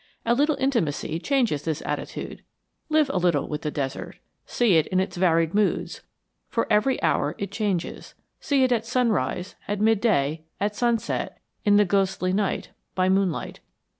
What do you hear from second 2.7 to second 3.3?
Live a